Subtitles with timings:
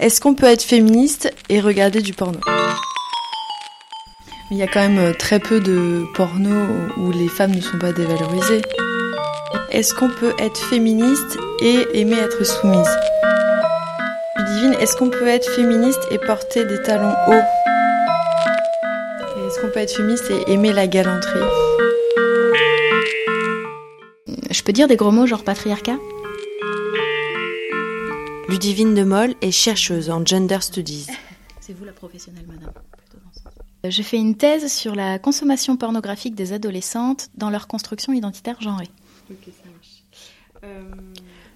[0.00, 2.38] Est-ce qu'on peut être féministe et regarder du porno?
[4.52, 6.54] Il y a quand même euh, très peu de porno
[6.98, 8.62] où les femmes ne sont pas dévalorisées.
[9.72, 12.88] Est-ce qu'on peut être féministe et aimer être soumise?
[14.38, 17.42] Divine, est-ce qu'on peut être féministe et porter des talons hauts?
[19.48, 21.40] Est-ce qu'on peut être féministe et aimer la galanterie?
[24.48, 25.96] Je peux dire des gros mots genre patriarcat?
[28.48, 31.06] Ludivine de Moll est chercheuse en gender studies.
[31.60, 32.72] C'est vous la professionnelle, madame.
[33.84, 38.88] Je fais une thèse sur la consommation pornographique des adolescentes dans leur construction identitaire genrée.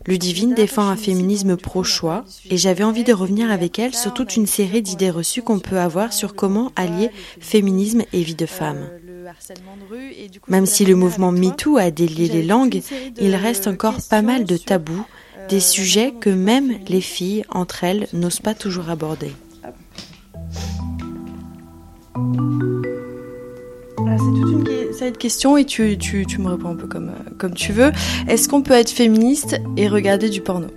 [0.07, 4.47] Ludivine défend un féminisme pro-choix et j'avais envie de revenir avec elle sur toute une
[4.47, 8.91] série d'idées reçues qu'on peut avoir sur comment allier féminisme et vie de femme.
[10.49, 12.83] Même si le mouvement MeToo a délié les langues,
[13.19, 15.07] il reste encore pas mal de tabous
[15.48, 19.32] des sujets que même les filles entre elles n'osent pas toujours aborder.
[19.65, 19.73] Ah,
[24.18, 24.68] c'est toute
[25.01, 27.93] une, question et tu, tu, tu, me réponds un peu comme, euh, comme tu veux.
[28.29, 30.68] Est-ce qu'on peut être féministe et regarder du porno?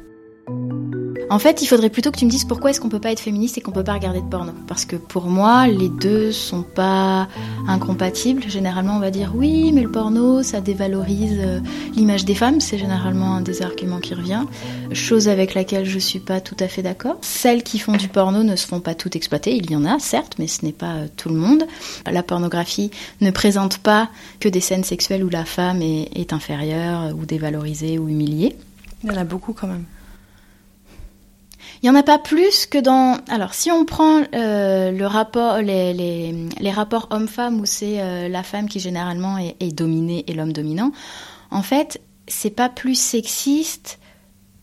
[1.30, 3.20] En fait, il faudrait plutôt que tu me dises pourquoi est-ce qu'on peut pas être
[3.20, 4.52] féministe et qu'on peut pas regarder de porno.
[4.68, 7.28] Parce que pour moi, les deux sont pas
[7.68, 8.44] incompatibles.
[8.48, 11.60] Généralement, on va dire oui, mais le porno, ça dévalorise euh,
[11.96, 12.62] l'image des femmes.
[12.62, 14.44] C'est généralement un des arguments qui revient.
[14.92, 17.18] Chose avec laquelle je suis pas tout à fait d'accord.
[17.22, 19.56] Celles qui font du porno ne se font pas toutes exploiter.
[19.56, 21.66] Il y en a, certes, mais ce n'est pas euh, tout le monde.
[22.10, 24.10] La pornographie ne présente pas
[24.40, 28.56] que des scènes sexuelles où la femme est, est inférieure ou dévalorisée ou humiliée.
[29.04, 29.86] Il y en a beaucoup quand même.
[31.86, 33.20] Il n'y en a pas plus que dans.
[33.30, 39.38] Alors, si on prend euh, les, rapports homme-femme où c'est euh, la femme qui généralement
[39.38, 40.92] est, est dominée et l'homme dominant,
[41.52, 44.00] en fait, c'est pas plus sexiste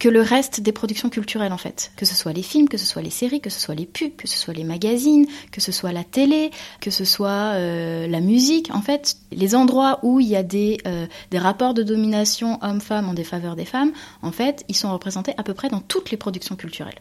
[0.00, 1.92] que le reste des productions culturelles en fait.
[1.96, 4.16] Que ce soit les films, que ce soit les séries, que ce soit les pubs,
[4.16, 6.50] que ce soit les magazines, que ce soit la télé,
[6.80, 8.74] que ce soit euh, la musique.
[8.74, 10.78] En fait, les endroits où il y a des,
[11.30, 15.44] des rapports de domination homme-femme en défaveur des femmes, en fait, ils sont représentés à
[15.44, 16.98] peu près dans toutes les productions culturelles.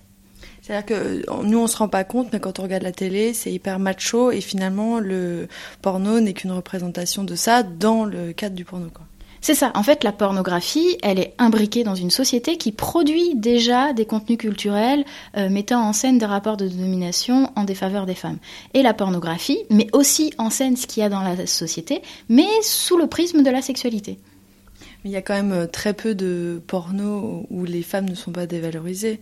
[0.72, 3.52] C'est-à-dire que nous, on se rend pas compte, mais quand on regarde la télé, c'est
[3.52, 5.50] hyper macho et finalement, le
[5.82, 8.88] porno n'est qu'une représentation de ça dans le cadre du porno.
[8.94, 9.04] Quoi.
[9.42, 9.74] C'est ça.
[9.76, 14.38] En fait, la pornographie, elle est imbriquée dans une société qui produit déjà des contenus
[14.38, 15.04] culturels
[15.36, 18.38] euh, mettant en scène des rapports de domination en défaveur des femmes.
[18.74, 22.48] Et la pornographie met aussi en scène ce qu'il y a dans la société, mais
[22.62, 24.20] sous le prisme de la sexualité.
[25.04, 28.16] Mais il y a quand même euh, très peu de porno où les femmes ne
[28.16, 29.20] sont pas dévalorisées.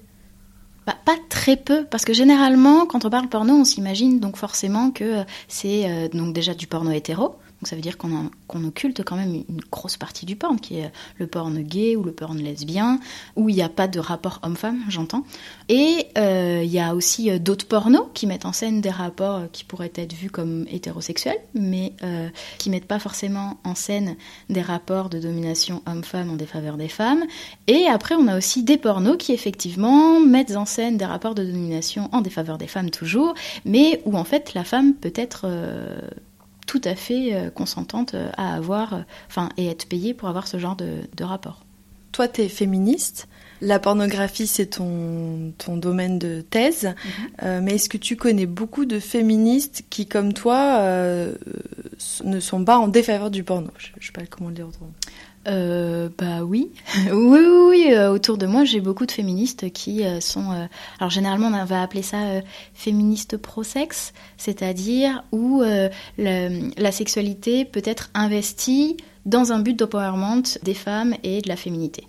[1.30, 5.24] Très peu, parce que généralement, quand on parle porno, on s'imagine donc forcément que euh,
[5.48, 9.44] c'est euh, donc déjà du porno hétéro, donc ça veut dire qu'on occulte quand même
[9.50, 13.00] une grosse partie du porn, qui est le porn gay ou le porn lesbien,
[13.36, 15.26] où il n'y a pas de rapport homme-femme, j'entends.
[15.68, 19.36] Et euh, il y a aussi euh, d'autres pornos qui mettent en scène des rapports
[19.36, 24.16] euh, qui pourraient être vus comme hétérosexuels, mais euh, qui mettent pas forcément en scène
[24.50, 27.26] des rapports de domination homme-femme en défaveur des femmes.
[27.68, 31.44] Et après, on a aussi des pornos qui effectivement mettent en scène des rapports de
[31.44, 33.34] domination en défaveur des femmes toujours,
[33.66, 35.46] mais où en fait la femme peut être
[36.70, 40.48] tout à fait euh, consentante euh, à avoir, euh, enfin, et être payée pour avoir
[40.48, 41.66] ce genre de, rapport.
[42.12, 43.28] Toi, tu es féministe.
[43.60, 46.94] La pornographie, c'est ton, ton domaine de thèse.
[47.42, 47.64] Mhm.
[47.64, 50.80] mais est-ce que tu connais beaucoup de féministes qui, comme toi,
[52.24, 54.92] ne sont pas en défaveur du porno Je ne sais pas comment le dire autrement.
[55.48, 56.72] Euh, bah oui,
[57.06, 57.88] oui, oui, oui.
[57.92, 60.52] Euh, autour de moi, j'ai beaucoup de féministes qui euh, sont.
[60.52, 60.66] Euh,
[61.00, 62.42] alors généralement, on va appeler ça
[62.74, 70.74] féministe pro-sexe, c'est-à-dire où la, la, sexualité peut être investie dans un but d'empowerment des
[70.74, 72.08] femmes et de la féminité.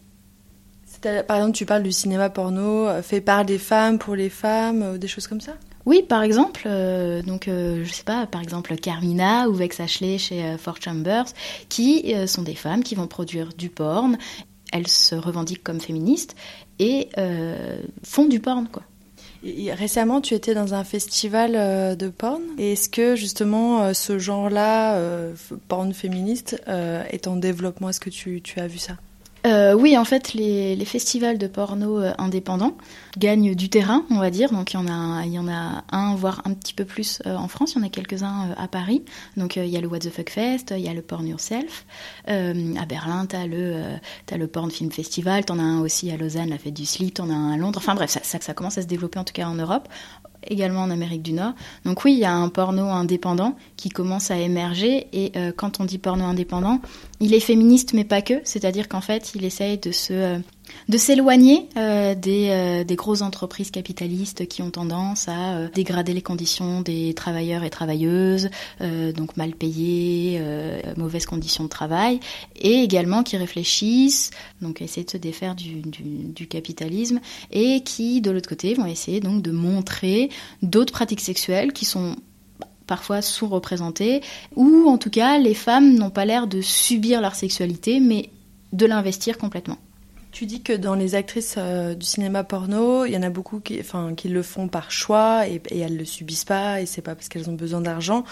[1.03, 5.09] Par exemple, tu parles du cinéma porno fait par des femmes pour les femmes, des
[5.09, 5.55] choses comme ça?
[5.91, 10.19] Oui, par exemple, euh, donc euh, je sais pas, par exemple Carmina ou Vex Ashley
[10.19, 11.25] chez euh, Four Chambers,
[11.69, 14.17] qui sont des femmes qui vont produire du porn.
[14.73, 16.37] Elles se revendiquent comme féministes
[16.79, 17.09] et
[18.05, 18.85] font du porn, quoi.
[19.43, 22.43] Récemment, tu étais dans un festival de porn.
[22.57, 24.97] Est-ce que justement ce genre-là,
[25.67, 27.89] porn féministe, est en développement?
[27.89, 28.95] Est-ce que tu as vu ça?
[29.47, 32.77] Euh, oui, en fait, les, festivals de porno euh, indépendants
[33.17, 34.51] gagnent du terrain, on va dire.
[34.53, 37.37] Donc, il y en a, il y a un, voire un petit peu plus euh,
[37.37, 37.73] en France.
[37.73, 39.03] Il y en a quelques-uns à Paris.
[39.37, 41.87] Donc, il y a le What the Fuck Fest, il y a le Porn Yourself.
[42.27, 45.45] à Berlin, t'as le, Porn Film Festival.
[45.45, 47.15] T'en as un aussi à Lausanne, la fête du slip.
[47.15, 47.79] T'en as un à Londres.
[47.83, 49.89] Enfin, bref, ça, ça, ça commence à se développer en tout cas en Europe
[50.47, 51.53] également en Amérique du Nord.
[51.85, 55.81] Donc oui, il y a un porno indépendant qui commence à émerger et euh, quand
[55.81, 56.81] on dit porno indépendant,
[57.21, 60.39] il est féministe mais pas que, c'est-à-dire qu'en fait, il essaye de se euh,
[60.89, 66.13] de s'éloigner euh, des, euh, des, grosses entreprises capitalistes qui ont tendance à euh, dégrader
[66.13, 68.51] les conditions des travailleurs et travailleuses,
[68.81, 70.41] donc mal payés,
[70.97, 72.21] mauvaises conditions de travail,
[72.57, 74.31] et également qui réfléchissent,
[74.61, 77.21] donc essayer de se défaire du, du, du capitalisme,
[77.51, 80.31] et qui, de l'autre côté, vont essayer donc de montrer
[80.63, 82.17] d'autres pratiques sexuelles qui sont
[82.87, 84.21] parfois sous-représentées,
[84.57, 88.31] ou en tout cas les femmes n'ont pas l'air de subir leur sexualité, mais
[88.73, 89.79] de l'investir complètement.
[90.33, 93.59] Tu dis que dans les actrices euh, du cinéma porno, il y en a beaucoup
[93.59, 93.83] qui,
[94.29, 97.51] le font par choix et, et elles le subissent pas et c'est pas parce qu'elles
[97.51, 98.25] ont besoin d'argent.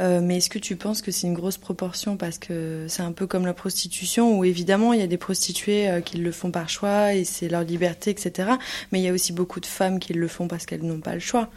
[0.00, 3.12] Euh, mais est-ce que tu penses que c'est une grosse proportion parce que c'est un
[3.12, 6.50] peu comme la prostitution où évidemment il y a des prostituées euh, qui le font
[6.50, 8.50] par choix et c'est leur liberté, etc.
[8.90, 11.14] Mais il y a aussi beaucoup de femmes qui le font parce qu'elles n'ont pas
[11.14, 11.50] le choix.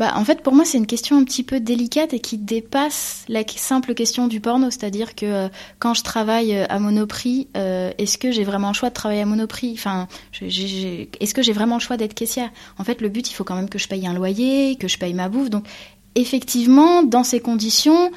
[0.00, 3.22] Bah, en fait, pour moi, c'est une question un petit peu délicate et qui dépasse
[3.28, 4.70] la simple question du porno.
[4.70, 5.48] C'est-à-dire que euh,
[5.78, 9.20] quand je travaille euh, à Monoprix, euh, est-ce que j'ai vraiment le choix de travailler
[9.20, 9.74] à Monoprix?
[9.74, 10.08] Enfin,
[10.40, 12.48] est-ce que j'ai vraiment le choix d'être caissière?
[12.78, 14.96] En fait, le but, il faut quand même que je paye un loyer, que je
[14.96, 15.50] paye ma bouffe.
[15.50, 15.66] Donc,
[16.14, 18.10] effectivement, dans ces conditions,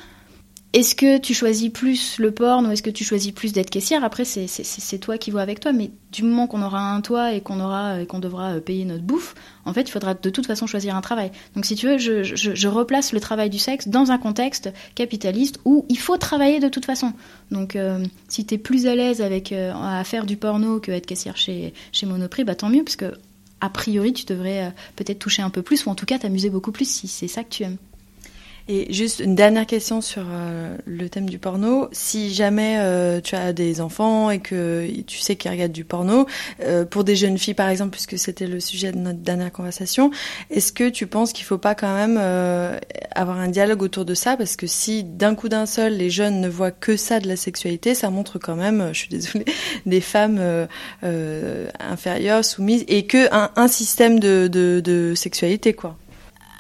[0.74, 4.04] est-ce que tu choisis plus le porn ou est-ce que tu choisis plus d'être caissière?
[4.04, 7.42] Après, c'est toi qui vois avec toi, mais du moment qu'on aura un toit et
[7.42, 9.36] qu'on aura qu'on devra euh, payer notre bouffe,
[9.66, 11.32] en fait, il faudra de toute façon choisir un travail.
[11.56, 15.60] Donc, si tu veux, je, je, replace le travail du sexe dans un contexte capitaliste
[15.64, 17.14] où il faut travailler de toute façon.
[17.52, 20.92] Donc, euh, si tu es plus à l'aise avec euh, à faire du porno que
[20.92, 23.14] être caissière chez chez Monoprix, bah tant mieux, parce que
[23.62, 26.72] a priori, tu devrais peut-être toucher un peu plus ou en tout cas t'amuser beaucoup
[26.72, 27.78] plus si c'est ça que tu aimes.
[28.70, 31.90] Et juste une dernière question sur euh, le thème du porno.
[31.92, 36.28] Si jamais euh, tu as des enfants et que tu sais qu'ils regardent du porno,
[36.62, 40.12] euh, pour des jeunes filles par exemple, puisque c'était le sujet de notre dernière conversation,
[40.50, 42.18] est-ce que tu penses qu'il faut pas quand même
[43.16, 44.38] avoir un dialogue autour de ça?
[44.38, 47.36] Parce que si d'un coup d'un seul les jeunes ne voient que ça de la
[47.36, 49.46] sexualité, ça montre quand même, je suis désolée,
[49.86, 50.40] des femmes
[51.02, 55.98] inférieures, soumises et que un, système de, de sexualité quoi.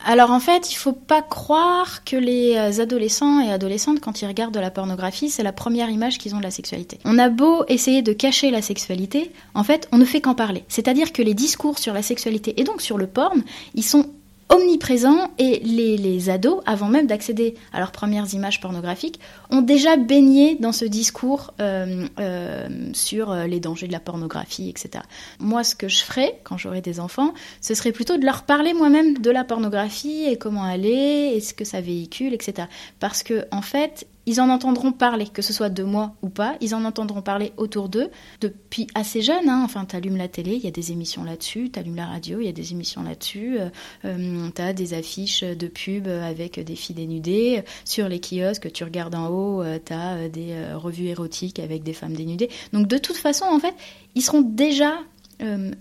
[0.05, 4.27] Alors en fait, il faut pas croire que les euh, adolescents et adolescentes, quand ils
[4.27, 6.99] regardent de la pornographie, c'est la première image qu'ils ont de la sexualité.
[7.05, 10.65] On a beau essayer de cacher la sexualité, en fait, on ne fait qu'en parler.
[10.67, 13.43] C'est-à-dire que les discours sur la sexualité et donc sur le porn,
[13.75, 14.07] ils sont
[14.53, 19.19] omniprésent et les, ados, avant même d'accéder à leurs premières images pornographiques,
[19.49, 24.69] ont déjà baigné dans ce discours euh, euh, sur euh, les dangers de la pornographie,
[24.69, 25.03] etc.
[25.39, 28.73] Moi, ce que je ferais quand j'aurais des enfants, ce serait plutôt de leur parler
[28.73, 32.67] moi-même de la pornographie et comment elle est, et ce que ça véhicule, etc.
[32.99, 36.55] Parce que, en fait, ils en entendront parler, que ce soit de moi ou pas,
[36.61, 38.09] ils en entendront parler autour d'eux
[38.41, 39.49] depuis assez jeune.
[39.49, 39.61] Hein.
[39.63, 42.49] Enfin, t'allumes la télé, il y a des émissions là-dessus, t'allumes la radio, il y
[42.49, 43.69] a des émissions là-dessus, euh,
[44.05, 47.63] euh, t'as des affiches de pub avec des filles dénudées.
[47.85, 52.13] Sur les kiosques, tu regardes en haut, euh, t'as des revues érotiques avec des femmes
[52.13, 52.49] dénudées.
[52.71, 53.75] Donc de toute façon, en fait,
[54.15, 54.93] ils seront déjà
[55.41, 55.71] euh,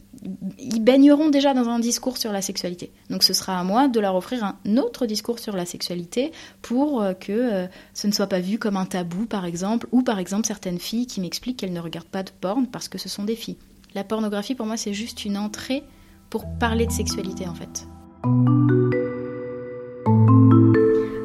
[0.59, 2.91] ils baigneront déjà dans un discours sur la sexualité.
[3.11, 6.33] Donc ce sera à moi de leur offrir un autre discours sur la sexualité
[6.63, 10.03] pour euh, que euh, ce ne soit pas vu comme un tabou, par exemple, ou
[10.03, 13.09] par exemple certaines filles qui m'expliquent qu'elles ne regardent pas de porn parce que ce
[13.09, 13.57] sont des filles.
[13.95, 15.83] La pornographie, pour moi, c'est juste une entrée
[16.31, 17.87] pour parler de sexualité, en fait.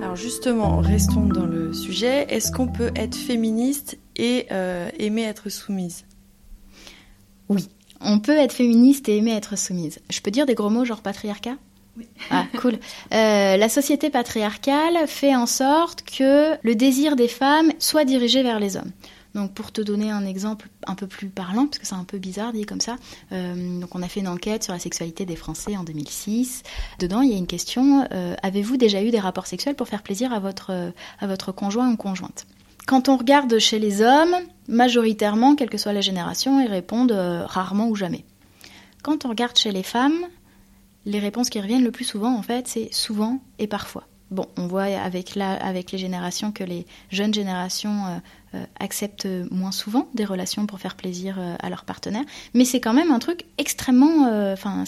[0.02, 2.26] Alors justement, restons dans le sujet.
[2.30, 4.48] Est-ce qu'on peut être féministe et
[5.00, 6.04] aimer être soumise?
[7.48, 7.70] Oui.
[8.02, 10.00] On peut être féministe et aimer être soumise.
[10.10, 11.56] Je peux dire des gros mots genre patriarcat?
[11.98, 12.08] Oui.
[12.30, 12.74] Ah, cool.
[13.14, 18.60] Euh, la société patriarcale fait en sorte que le désir des femmes soit dirigé vers
[18.60, 18.92] les hommes.
[19.34, 22.18] Donc pour te donner un exemple un peu plus parlant, parce que c'est un peu
[22.18, 22.96] bizarre dit comme ça,
[23.32, 26.64] euh, donc on a fait une enquête sur la sexualité des Français en 2006.
[27.00, 30.02] Dedans, il y a une question euh, avez-vous déjà eu des rapports sexuels pour faire
[30.02, 32.48] plaisir à votre à votre conjoint ou conjointe?
[32.88, 34.36] Quand on regarde chez les hommes,
[34.68, 38.26] majoritairement, quelle que soit la génération, ils répondent euh, rarement ou jamais.
[39.04, 40.26] Quand on regarde chez les femmes,
[41.06, 44.08] les réponses qui reviennent le plus souvent, en fait, c'est souvent et parfois.
[44.32, 48.18] Bon, on voit avec, la, avec les générations que les jeunes générations euh,
[48.80, 52.24] acceptent moins souvent des relations pour faire plaisir euh, à leur partenaire,
[52.54, 54.84] mais c'est quand même un truc extrêmement, enfin,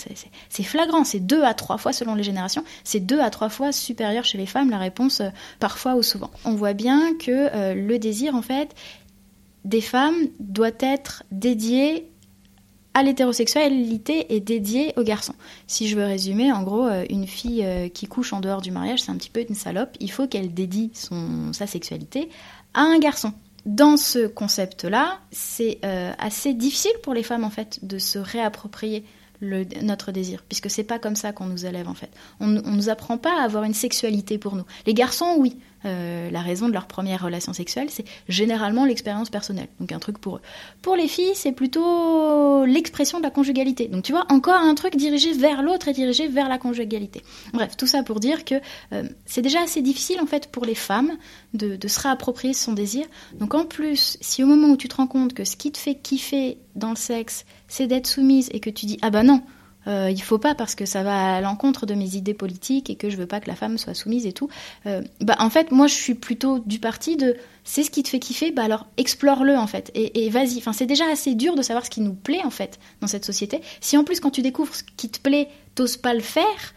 [0.49, 1.03] c'est flagrant.
[1.03, 4.37] C'est deux à trois fois selon les générations, c'est deux à trois fois supérieur chez
[4.37, 5.21] les femmes la réponse
[5.59, 6.31] parfois ou souvent.
[6.45, 8.75] On voit bien que le désir, en fait,
[9.65, 12.09] des femmes doit être dédié
[12.93, 15.35] à l'hétérosexualité est dédiée aux garçons.
[15.67, 18.71] Si je veux résumer, en gros, euh, une fille euh, qui couche en dehors du
[18.71, 19.95] mariage, c'est un petit peu une salope.
[19.99, 22.29] Il faut qu'elle dédie son, sa sexualité
[22.73, 23.33] à un garçon.
[23.65, 29.03] Dans ce concept-là, c'est euh, assez difficile pour les femmes en fait de se réapproprier
[29.41, 32.09] notre désir, puisque c'est pas comme ça qu'on nous élève en fait.
[32.39, 34.65] On, on nous apprend pas à avoir une sexualité pour nous.
[34.85, 39.69] Les garçons, oui, euh, la raison de leur première relation sexuelle, c'est généralement l'expérience personnelle.
[39.79, 40.41] Donc un truc pour eux.
[40.81, 43.87] Pour les filles, c'est plutôt l'expression de la conjugalité.
[43.87, 47.23] Donc tu vois, encore un truc dirigé vers l'autre et dirigé vers la conjugalité.
[47.53, 48.55] Bref, tout ça pour dire que
[48.91, 51.11] euh, c'est déjà assez difficile en fait pour les femmes
[51.53, 53.05] de, de se réapproprier son désir.
[53.35, 55.77] Donc en plus, si au moment où tu te rends compte que ce qui te
[55.77, 59.41] fait kiffer dans le sexe, c'est d'être soumise et que tu dis ah bah non,
[59.87, 62.95] euh, il faut pas parce que ça va à l'encontre de mes idées politiques et
[62.95, 64.49] que je veux pas que la femme soit soumise et tout.
[64.85, 68.09] Euh, bah en fait moi je suis plutôt du parti de c'est ce qui te
[68.09, 70.57] fait kiffer, bah alors explore-le en fait et, vas-y.
[70.57, 73.25] Enfin c'est déjà assez dur de savoir ce qui nous plaît en fait dans cette
[73.25, 73.61] société.
[73.79, 76.73] Si en plus quand tu découvres ce qui te plaît, t'oses pas le faire,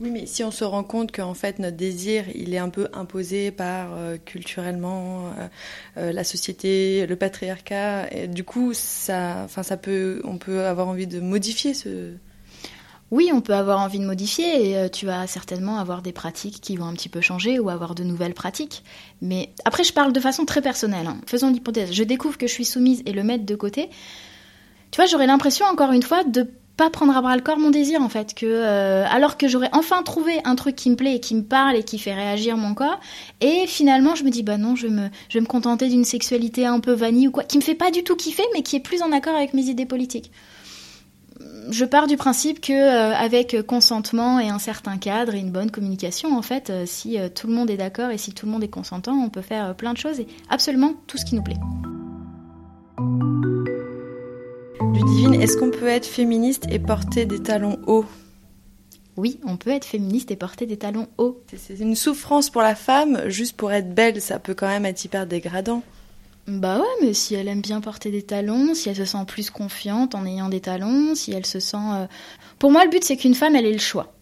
[0.00, 2.88] oui, mais si on se rend compte qu'en fait notre désir, il est un peu
[2.94, 5.48] imposé par euh, culturellement euh,
[5.98, 11.06] euh, la société, le patriarcat, du coup, ça, enfin, ça peut, on peut avoir envie
[11.06, 12.14] de modifier ce.
[13.10, 16.76] Oui, on peut avoir envie de modifier et tu vas certainement avoir des pratiques qui
[16.76, 18.84] vont un petit peu changer ou avoir de nouvelles pratiques.
[19.20, 21.08] Mais après, je parle de façon très personnelle.
[21.08, 21.20] Hein.
[21.26, 21.92] Faisons l'hypothèse.
[21.92, 23.90] Je découvre que je suis soumise et le mettre de côté.
[24.92, 26.48] Tu vois, j'aurais l'impression encore une fois de
[26.80, 29.68] pas prendre à bras le corps mon désir en fait que euh, alors que j'aurais
[29.72, 32.56] enfin trouvé un truc qui me plaît et qui me parle et qui fait réagir
[32.56, 32.98] mon corps
[33.42, 36.64] et finalement je me dis bah non je vais me je me contenter d'une sexualité
[36.64, 38.80] un peu vanille ou quoi qui me fait pas du tout kiffer mais qui est
[38.80, 40.32] plus en accord avec mes idées politiques.
[41.70, 45.70] Je pars du principe que euh, avec consentement et un certain cadre et une bonne
[45.70, 48.64] communication en fait euh, si tout le monde est d'accord et si tout le monde
[48.64, 51.58] est consentant on peut faire plein de choses et absolument tout ce qui nous plaît
[55.00, 58.04] Ludivine, est-ce qu'on peut être féministe et porter des talons hauts
[59.16, 61.42] oui, on peut être féministe et porter des talons hauts.
[61.56, 65.04] C'est une souffrance pour la femme, juste pour être belle, ça peut quand même être
[65.04, 65.82] hyper dégradant.
[66.46, 69.50] Bah ouais, mais si elle aime bien porter des talons, si elle se sent plus
[69.50, 71.76] confiante en ayant des talons, si elle se sent...
[71.76, 72.06] Euh,
[72.58, 74.12] pour moi, le but, c'est qu'une femme, elle ait le choix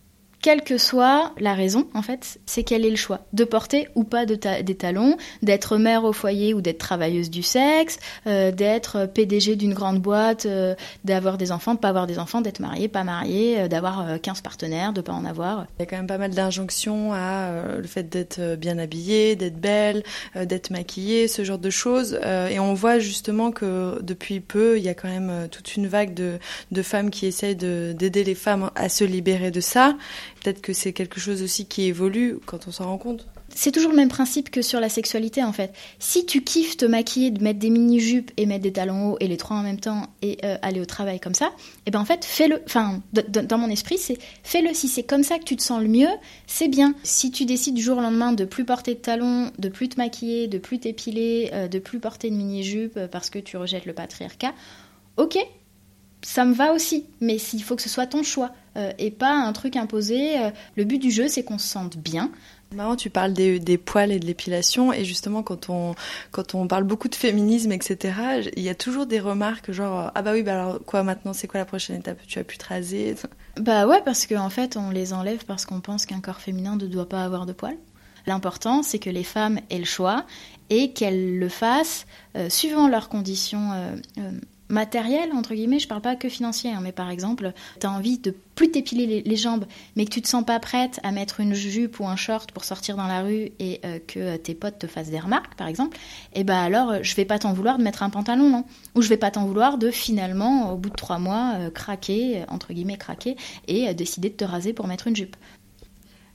[0.40, 4.04] quelle que soit la raison, en fait, c'est qu'elle ait le choix de porter ou
[4.04, 9.06] pas de des talons, d'être mère au foyer ou d'être travailleuse du sexe, euh, d'être
[9.06, 12.88] PDG d'une grande boîte, euh, d'avoir des enfants, de pas avoir des enfants, d'être mariée,
[12.88, 15.66] pas mariée, euh, d'avoir 15 partenaires, de pas en avoir.
[15.78, 19.58] Il y a quand même pas mal d'injonctions à le fait d'être bien habillée, d'être
[19.58, 20.02] belle,
[20.34, 22.18] d'être maquillée, ce genre de choses.
[22.50, 26.14] et on voit justement que depuis peu, il y a quand même toute une vague
[26.14, 26.38] de,
[26.70, 29.96] de femmes qui essayent d'aider les femmes à se libérer de ça.
[30.42, 33.26] Peut-être que c'est quelque chose aussi qui évolue quand on s'en rend compte.
[33.54, 35.72] C'est toujours le même principe que sur la sexualité en fait.
[35.98, 39.26] Si tu kiffes te maquiller, de mettre des mini-jupes et mettre des talons hauts et
[39.26, 41.50] les trois en même temps et euh, aller au travail comme ça, et
[41.86, 42.62] eh ben en fait fais-le.
[42.66, 44.74] Enfin, dans mon esprit, c'est fais-le.
[44.74, 46.08] Si c'est comme ça que tu te sens le mieux,
[46.46, 46.94] c'est bien.
[47.02, 49.96] Si tu décides du jour au lendemain de plus porter de talons, de plus te
[49.96, 53.86] maquiller, de plus t'épiler, euh, de plus porter de mini-jupe euh, parce que tu rejettes
[53.86, 54.52] le patriarcat,
[55.16, 55.38] ok,
[56.22, 59.34] ça me va aussi, mais il faut que ce soit ton choix euh, et pas
[59.34, 60.38] un truc imposé.
[60.38, 62.30] Euh, le but du jeu, c'est qu'on se sente bien.
[62.74, 65.94] Marrant, tu parles des, poils et de l'épilation, et justement, quand on,
[66.32, 70.20] quand on parle beaucoup de féminisme, etc., il y a toujours des remarques genre Ah
[70.20, 72.18] bah oui, bah alors quoi maintenant, c'est quoi la prochaine étape?
[72.26, 73.14] Tu as pu te raser
[73.58, 76.86] Bah ouais, parce qu'en fait, on les enlève parce qu'on pense qu'un corps féminin ne
[76.86, 77.78] doit pas avoir de poils.
[78.26, 80.26] L'important, c'est que les femmes aient le choix
[80.68, 82.06] et qu'elles le fassent
[82.36, 83.72] euh, suivant leurs conditions
[84.68, 88.18] matériel, entre guillemets, je parle pas que financier, hein, mais par exemple, tu as envie
[88.18, 91.54] de plus t'épiler les, jambes, mais que tu te sens pas prête à mettre une
[91.54, 94.86] jupe ou un short pour sortir dans la rue et euh, que tes potes te
[94.86, 95.96] fassent des remarques, par exemple,
[96.34, 99.02] et eh ben alors je vais pas t'en vouloir de mettre un pantalon, non Ou
[99.02, 102.72] je vais pas t'en vouloir de finalement, au bout de trois mois, euh, craquer, entre
[102.72, 103.36] guillemets craquer,
[103.68, 105.36] et euh, décider de te raser pour mettre une jupe.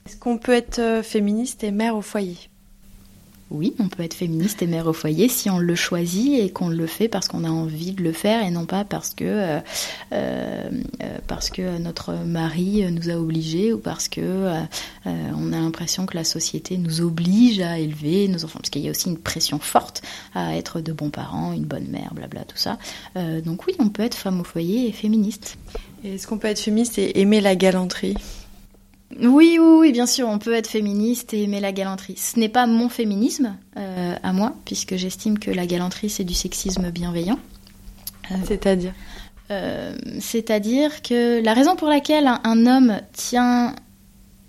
[0.06, 2.36] Est-ce qu'on peut être féministe et mère au foyer?
[3.50, 6.68] Oui, on peut être féministe et mère au foyer si on le choisit et qu'on
[6.68, 9.60] le fait parce qu'on a envie de le faire et non pas parce que euh,
[10.12, 10.70] euh,
[11.26, 14.62] parce que notre mari nous a obligés ou parce que euh,
[15.04, 18.88] on a l'impression que la société nous oblige à élever nos enfants parce qu'il y
[18.88, 20.02] a aussi une pression forte
[20.34, 22.78] à être de bons parents, une bonne mère, blabla tout ça.
[23.44, 25.58] donc oui, on peut être femme au foyer et féministe.
[26.02, 28.16] Est-ce qu'on peut être féministe et aimer la galanterie?
[29.20, 32.16] Oui, oui, bien sûr, on peut être féministe et aimer la galanterie.
[32.16, 36.34] Ce n'est pas mon féminisme euh, à moi, puisque j'estime que la galanterie, c'est du
[36.34, 37.38] sexisme bienveillant.
[38.30, 38.92] Euh, C'est-à-dire
[39.50, 43.74] euh, C'est-à-dire que la raison pour laquelle un, homme tient,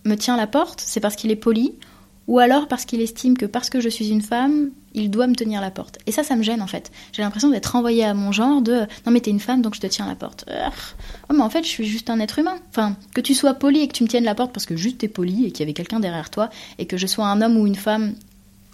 [0.03, 1.75] me tient la porte, c'est parce qu'il est poli,
[2.27, 5.35] ou alors parce qu'il estime que parce que je suis une femme, il doit me
[5.35, 5.99] tenir la porte.
[6.07, 6.91] Et ça, ça me gêne en fait.
[7.13, 9.81] J'ai l'impression d'être renvoyée à mon genre de non mais t'es une femme donc je
[9.81, 10.45] te tiens la porte.
[11.31, 12.57] mais en fait je suis juste un être humain.
[12.69, 14.99] Enfin, que tu sois poli et que tu me tiennes la porte parce que juste
[14.99, 16.49] t'es poli et qu'il y avait quelqu'un derrière toi
[16.79, 18.15] et que je sois un homme ou une femme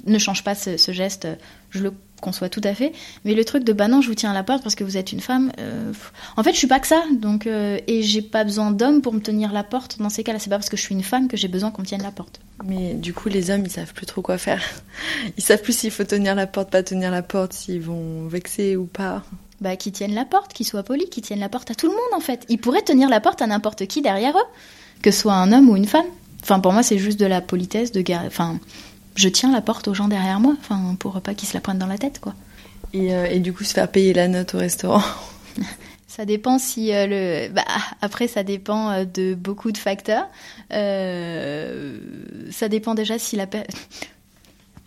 [0.06, 1.28] ne change pas ce, geste.
[1.70, 2.94] Je le conçois tout à fait.
[3.26, 4.96] Mais le truc de bah non, je vous tiens à la porte parce que vous
[4.96, 5.52] êtes une femme.
[5.60, 5.92] Euh,
[6.38, 7.04] en fait, je suis pas que ça.
[7.12, 9.98] Donc, euh, et j'ai pas besoin d'hommes pour me tenir la porte.
[10.00, 11.82] Dans ces cas-là, c'est pas parce que je suis une femme que j'ai besoin qu'on
[11.82, 12.40] me tienne la porte.
[12.64, 14.62] Mais du coup, les hommes, ils savent plus trop quoi faire.
[15.38, 18.76] Ils savent plus s'il faut tenir la porte, pas tenir la porte, s'ils vont vexer
[18.76, 19.24] ou pas.
[19.62, 21.94] Bah, qui tiennent la porte, qu'ils soient polis, qui tiennent la porte à tout le
[21.94, 22.46] monde en fait.
[22.50, 25.70] Ils pourraient tenir la porte à n'importe qui derrière eux, que ce soit un homme
[25.70, 26.06] ou une femme.
[26.42, 28.24] Enfin, pour moi, c'est juste de la politesse, de gars.
[28.26, 28.60] Enfin,
[29.16, 31.80] je tiens la porte aux gens derrière moi, enfin, pour pas qu'ils se la pointent
[31.80, 32.34] dans la tête, quoi.
[32.94, 35.04] Et, euh, et, du coup, se faire payer la note au restaurant
[36.12, 37.54] Ça dépend si euh, le.
[37.54, 37.64] Bah,
[38.02, 40.28] après, ça dépend euh, de beaucoup de facteurs.
[40.74, 41.98] Euh,
[42.52, 43.48] ça dépend déjà si la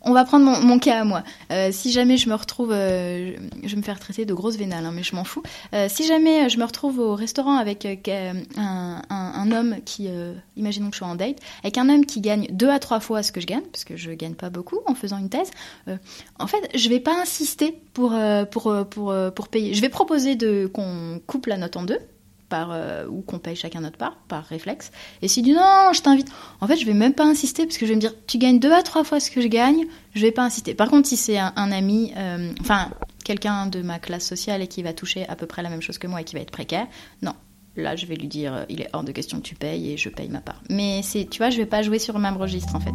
[0.04, 1.22] on va prendre mon, cas à moi.
[1.50, 3.32] Euh, si jamais je me retrouve, euh,
[3.62, 5.42] je vais me faire traiter de grosse vénale, hein, mais je m'en fous.
[5.72, 10.08] Euh, si jamais je me retrouve au restaurant avec un, homme qui,
[10.56, 13.22] imaginons que je suis en date, avec un homme qui gagne deux à trois fois
[13.22, 15.50] ce que je gagne, parce que je gagne pas beaucoup en faisant une thèse,
[16.38, 18.14] en fait, je vais pas insister pour,
[18.50, 19.74] pour, payer.
[19.74, 20.36] Je vais proposer
[20.72, 21.98] qu'on coupe la note en deux,
[22.52, 24.90] euh, ou qu'on paye chacun notre part, par réflexe.
[25.22, 26.28] Et s'il dit non, je t'invite,
[26.60, 28.58] en fait, je vais même pas insister parce que je vais me dire, tu gagnes
[28.58, 30.74] deux à trois fois ce que je gagne, je vais pas insister.
[30.74, 32.90] Par contre, si c'est un, ami, euh, enfin,
[33.24, 35.98] quelqu'un de ma classe sociale et qui va toucher à peu près la même chose
[35.98, 36.86] que moi et qui va être précaire,
[37.22, 37.34] non.
[37.76, 39.96] Là, je vais lui dire, euh, il est hors de question que tu payes et
[39.96, 40.62] je paye ma part.
[40.70, 42.94] Mais c'est, tu vois, je vais pas jouer sur le même registre en fait.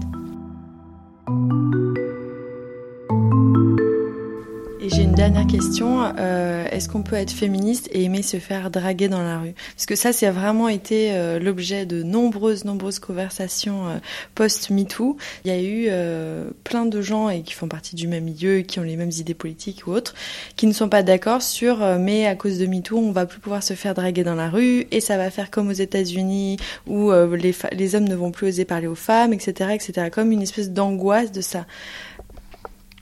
[4.89, 6.03] J'ai une dernière question.
[6.17, 9.53] Euh, Est-ce qu'on peut être féministe et aimer se faire draguer dans la rue?
[9.75, 13.98] Parce que ça, c'est vraiment été euh, l'objet de nombreuses, nombreuses conversations euh,
[14.36, 15.17] post-MeToo.
[15.46, 18.62] Il y a eu euh, plein de gens et qui font partie du même milieu,
[18.62, 20.15] qui ont les mêmes idées politiques ou autres,
[20.55, 23.63] qui ne sont pas d'accord sur mais à cause de MeToo, on va plus pouvoir
[23.63, 27.55] se faire draguer dans la rue et ça va faire comme aux États-Unis où les,
[27.74, 30.10] les hommes ne vont plus oser parler aux femmes, etc., etc.
[30.12, 31.65] Comme une espèce d'angoisse de ça.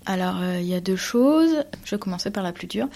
[0.08, 1.64] Alors, euh, il y a deux choses.
[1.84, 2.88] Je vais commencer par la plus dure.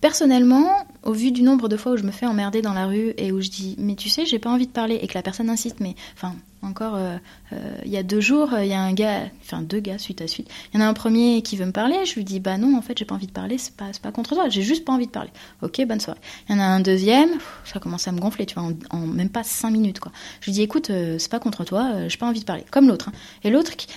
[0.00, 3.14] Personnellement, au vu du nombre de fois où je me fais emmerder dans la rue
[3.16, 5.22] et où je dis mais tu sais j'ai pas envie de parler et que la
[5.22, 7.16] personne insiste mais enfin encore euh,
[7.52, 10.22] euh, il y a deux jours il y a un gars enfin deux gars suite
[10.22, 12.38] à suite il y en a un premier qui veut me parler je lui dis
[12.38, 14.62] bah non en fait j'ai pas envie de parler c'est pas pas contre toi j'ai
[14.62, 15.30] juste pas envie de parler
[15.62, 17.30] ok bonne soirée il y en a un deuxième
[17.64, 20.52] ça commence à me gonfler tu vois en, même pas cinq minutes quoi je lui
[20.52, 23.18] dis écoute c'est pas contre toi j'ai pas envie de parler comme l'autre hein.
[23.42, 23.88] et l'autre qui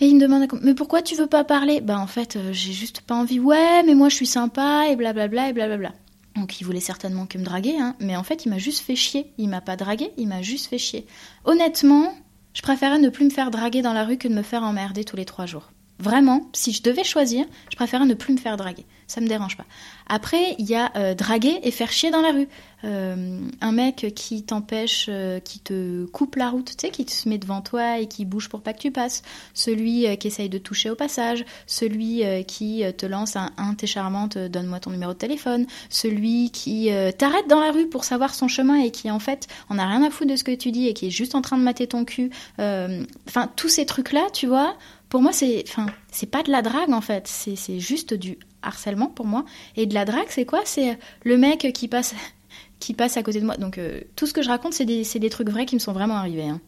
[0.00, 1.80] et il me demande mais pourquoi tu veux pas parler?
[1.80, 3.40] Bah en fait euh, j'ai juste pas envie.
[3.40, 5.92] Ouais mais moi je suis sympa et blablabla et blablabla.
[6.36, 8.96] Donc il voulait certainement que me draguer, hein, mais en fait il m'a juste fait
[8.96, 9.32] chier.
[9.38, 11.06] Il m'a pas dragué, il m'a juste fait chier.
[11.44, 12.14] Honnêtement,
[12.54, 15.04] je préférais ne plus me faire draguer dans la rue que de me faire emmerder
[15.04, 15.70] tous les trois jours.
[15.98, 18.86] Vraiment, si je devais choisir, je préférais ne plus me faire draguer.
[19.08, 19.64] Ça me dérange pas.
[20.06, 22.48] Après, il y a euh, draguer et faire chier dans la rue.
[22.84, 27.28] Euh, un mec qui t'empêche, euh, qui te coupe la route, tu sais, qui se
[27.28, 29.22] met devant toi et qui bouge pour pas que tu passes.
[29.54, 31.44] Celui qui essaye de toucher au passage.
[31.66, 35.66] Celui qui te lance un, un t'es charmante, donne-moi ton numéro de téléphone.
[35.88, 39.78] Celui qui t'arrête dans la rue pour savoir son chemin et qui en fait en
[39.78, 41.58] a rien à foutre de ce que tu dis et qui est juste en train
[41.58, 42.30] de mater ton cul.
[42.58, 44.76] Enfin, tous ces trucs-là, tu vois
[45.08, 49.06] pour moi, c'est, enfin, c'est pas de la drague en fait, c'est juste du harcèlement
[49.06, 49.44] pour moi.
[49.76, 50.60] Et de la drague, c'est quoi?
[50.64, 52.14] C'est le mec qui passe,
[52.80, 53.56] qui passe à côté de moi.
[53.56, 55.92] Donc euh, tout ce que je raconte, c'est des, des, trucs vrais qui me sont
[55.92, 56.48] vraiment arrivés.
[56.48, 56.60] Hein.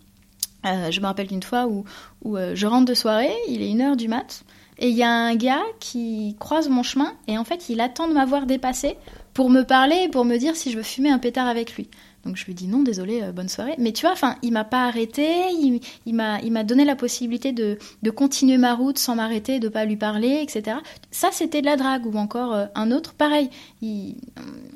[0.66, 1.84] Euh, je me rappelle d'une fois où,
[2.22, 4.44] où euh, je rentre de soirée, il est une heure du mat,
[4.78, 8.08] et il y a un gars qui croise mon chemin, et en fait, il attend
[8.08, 8.96] de m'avoir dépassé
[9.32, 11.88] pour me parler, pour me dire si je veux fumer un pétard avec lui.
[12.24, 13.74] Donc je lui dis non, désolé, euh, bonne soirée.
[13.78, 17.78] Mais tu vois, enfin, il m'a pas arrêté, il, il m'a donné la possibilité de,
[18.02, 20.78] de continuer ma route sans m'arrêter, de pas lui parler, etc.
[21.10, 22.06] Ça, c'était de la drague.
[22.06, 23.50] Ou encore euh, un autre, pareil.
[23.82, 24.16] Il,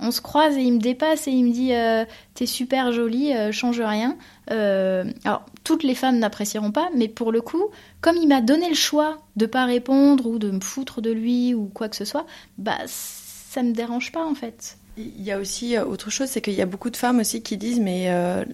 [0.01, 2.05] on se croise et il me dépasse et il me dit euh,
[2.35, 4.17] T'es super jolie, change rien.
[4.49, 7.65] alors, toutes les femmes n'apprécieront pas, mais pour le coup,
[8.01, 11.55] comme il m'a donné le choix de pas répondre ou de me foutre de lui
[11.55, 12.27] ou quoi que ce soit,
[12.59, 14.79] bah ça me dérange pas en fait.
[14.97, 17.43] Il y a aussi euh, autre chose, c'est qu'il y a beaucoup de femmes aussi
[17.43, 18.45] qui disent, mais euh,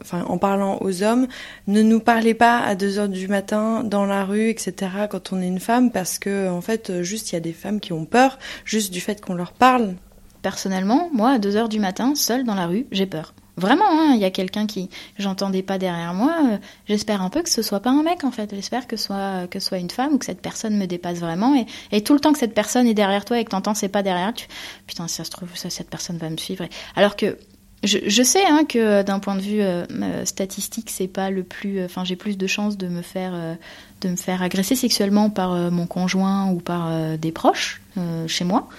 [0.00, 1.28] enfin, en parlant aux hommes,
[1.68, 4.90] ne nous parlez pas à 2 heures du matin dans la rue, etc.
[5.08, 7.78] quand on est une femme, parce que en fait, juste il y a des femmes
[7.78, 9.94] qui ont peur, juste du fait qu'on leur parle.
[10.42, 13.32] Personnellement, moi, à 2 heures du matin, seule dans la rue, j'ai peur.
[13.62, 16.34] Vraiment, hein, il y a quelqu'un qui j'entendais pas derrière moi.
[16.44, 18.52] Euh, j'espère un peu que ce soit pas un mec en fait.
[18.52, 21.54] J'espère que soit que soit une femme ou que cette personne me dépasse vraiment.
[21.92, 24.02] Et, tout le temps que cette personne est derrière toi et que t'entends c'est pas
[24.02, 24.48] derrière, tu
[24.88, 26.66] putain si ça se trouve cette personne va me suivre.
[26.96, 27.38] Alors que
[27.84, 31.84] je, sais hein, que d'un point de vue euh, statistique, c'est pas le plus.
[31.84, 33.54] Enfin, j'ai plus de chances de me faire euh,
[34.02, 37.80] de me faire agresser sexuellement par euh, mon conjoint ou par euh, des proches
[38.26, 38.70] chez moi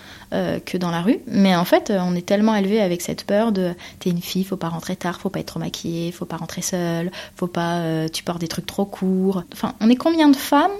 [0.66, 1.20] que dans la rue.
[1.28, 4.58] Mais en fait, on est tellement élevé avec cette peur de t'es une fille, faut
[4.58, 8.24] pas rentrer tard, faut pas être trop maquillée, faut pas rentrer seule, faut pas tu
[8.24, 9.44] portes des trucs trop courts.
[9.54, 10.72] Enfin, on est combien de femmes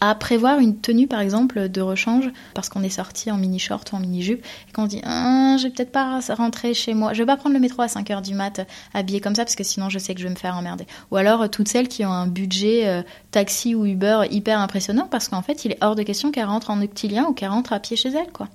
[0.00, 3.92] à prévoir une tenue par exemple de rechange parce qu'on est sorti en mini short
[3.92, 7.12] ou en mini jupe et qu'on dit ah, je vais peut-être pas rentrer chez moi,
[7.12, 9.64] je vais pas prendre le métro à 5h du mat habillée comme ça parce que
[9.64, 10.86] sinon je sais que je vais me faire emmerder.
[11.10, 15.06] Ou alors euh, toutes celles qui ont un budget euh, taxi ou Uber hyper impressionnant
[15.10, 17.72] parce qu'en fait il est hors de question qu'elles rentrent en octilien ou qu'elles rentrent
[17.72, 18.48] à pied chez elles quoi.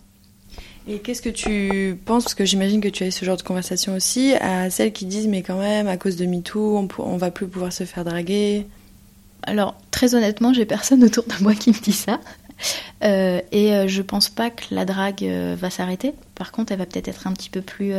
[0.88, 3.42] Et qu'est-ce que tu penses, parce que j'imagine que tu as eu ce genre de
[3.42, 7.18] conversation aussi, à celles qui disent mais quand même à cause de MeToo on, on
[7.18, 8.68] va plus pouvoir se faire draguer?
[9.46, 12.20] Alors, très honnêtement, j'ai personne autour de moi qui me dit ça.
[13.04, 16.14] Euh, et euh, je pense pas que la drague euh, va s'arrêter.
[16.36, 17.94] Par contre, elle va peut-être être un petit peu plus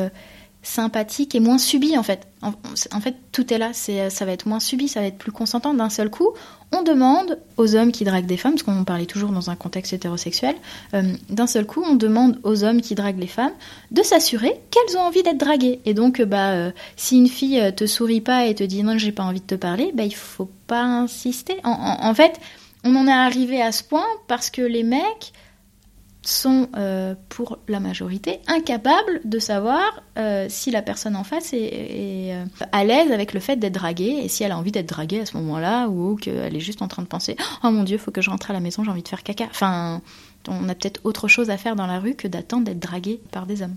[0.66, 2.26] sympathique et moins subie en fait.
[2.42, 3.70] En, fait, tout est là.
[3.72, 5.74] C'est, ça va être moins subi, ça va être plus consentant.
[5.74, 6.30] D'un seul coup,
[6.72, 9.92] on demande aux hommes qui draguent des femmes, parce qu'on parlait toujours dans un contexte
[9.92, 10.54] hétérosexuel.
[10.92, 13.52] d'un seul coup, on demande aux hommes qui draguent les femmes
[13.90, 15.80] de s'assurer qu'elles ont envie d'être draguées.
[15.86, 19.24] Et donc, bah, si une fille te sourit pas et te dit non, j'ai pas
[19.24, 21.56] envie de te parler, bah, il faut pas insister.
[21.64, 22.38] En, fait,
[22.84, 25.32] on en est arrivé à ce point parce que les mecs
[26.28, 32.32] sont, euh, pour la majorité, incapables de savoir euh, si la personne en face est,
[32.32, 35.20] euh, à l'aise avec le fait d'être draguée et si elle a envie d'être draguée
[35.20, 38.10] à ce moment-là ou qu'elle est juste en train de penser Oh mon Dieu, faut
[38.10, 39.46] que je rentre à la maison, j'ai envie de faire caca.
[39.50, 40.02] Enfin,
[40.48, 43.46] on a peut-être autre chose à faire dans la rue que d'attendre d'être draguée par
[43.46, 43.76] des hommes.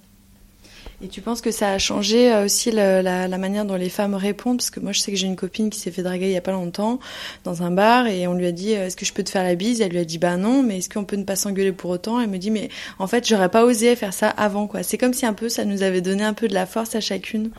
[1.02, 4.58] Et tu penses que ça a changé euh, aussi la, manière dont les femmes répondent?
[4.58, 6.38] Parce que moi, je sais que j'ai une copine qui s'est fait draguer il y
[6.38, 7.00] a pas longtemps
[7.46, 9.44] dans un bar et on lui a dit euh, Est-ce que je peux te faire
[9.44, 9.82] la bise?
[9.82, 12.20] Elle lui a dit Bah non, mais est-ce qu'on peut ne pas s'engueuler pour autant?
[12.20, 14.68] Elle me dit Mais en fait, j'aurais pas osé faire ça avant.
[14.68, 14.84] quoi.
[14.84, 17.00] C'est comme si un peu ça nous avait donné un peu de la force à
[17.00, 17.52] chacune.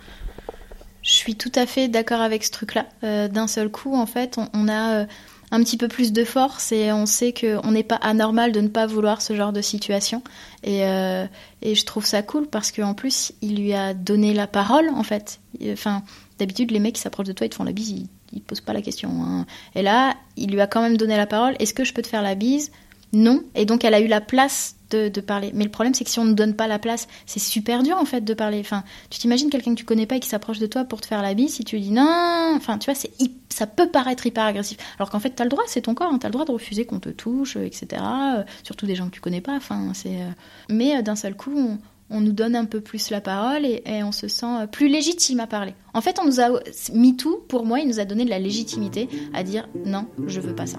[1.02, 2.86] Je suis tout à fait d'accord avec ce truc-là.
[3.04, 5.06] Euh, D'un seul coup, en fait, on, a.
[5.50, 8.68] un petit peu plus de force et on sait qu'on n'est pas anormal de ne
[8.68, 10.22] pas vouloir ce genre de situation.
[10.62, 11.26] Et, euh,
[11.62, 15.02] et je trouve ça cool parce qu'en plus, il lui a donné la parole, en
[15.02, 15.40] fait.
[15.72, 16.02] Enfin,
[16.38, 18.60] d'habitude, les mecs qui s'approchent de toi, ils te font la bise, ils, ils posent
[18.60, 19.10] pas la question.
[19.24, 19.46] Hein.
[19.74, 21.56] Et là, il lui a quand même donné la parole.
[21.58, 22.70] Est-ce que je peux te faire la bise?
[23.12, 23.42] Non.
[23.54, 25.50] Et donc, elle a eu la place de, parler.
[25.54, 27.96] Mais le problème, c'est que si on ne donne pas la place, c'est super dur
[27.98, 28.60] en fait de parler.
[28.60, 31.06] Enfin, tu t'imagines quelqu'un que tu connais pas et qui s'approche de toi pour te
[31.06, 33.10] faire la bise, si tu lui dis non, enfin, tu vois, c'est
[33.50, 34.78] ça peut paraître hyper agressif.
[34.98, 36.44] Alors qu'en fait, tu as le droit, c'est ton corps, hein, tu as le droit
[36.44, 38.02] de refuser qu'on te touche, etc.
[38.02, 39.54] Euh, surtout des gens que tu connais pas.
[39.54, 40.22] Enfin, c'est.
[40.22, 40.30] Euh,
[40.68, 41.78] mais euh, d'un seul coup,
[42.10, 45.40] on, nous donne un peu plus la parole et, et, on se sent plus légitime
[45.40, 45.74] à parler.
[45.94, 46.48] En fait, on nous a
[46.92, 50.40] mis tout, pour moi, il nous a donné de la légitimité à dire non, je
[50.40, 50.78] veux pas ça.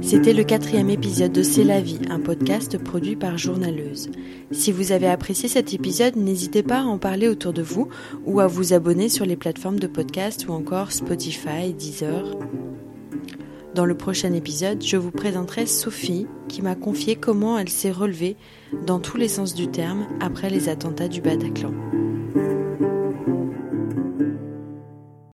[0.00, 4.10] C'était le quatrième épisode de C'est la vie, un podcast produit par Journaleuse.
[4.50, 7.88] Si vous avez apprécié cet épisode, n'hésitez pas à en parler autour de vous
[8.26, 12.36] ou à vous abonner sur les plateformes de podcast ou encore Spotify, Deezer.
[13.74, 18.36] Dans le prochain épisode, je vous présenterai Sophie qui m'a confié comment elle s'est relevée
[18.86, 21.72] dans tous les sens du terme après les attentats du Bataclan.